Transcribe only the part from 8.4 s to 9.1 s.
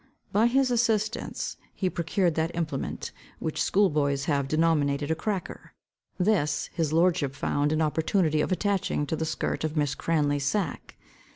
of attaching